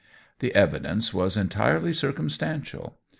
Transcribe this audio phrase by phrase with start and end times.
[0.39, 2.97] The evidence was entirely circumstantial.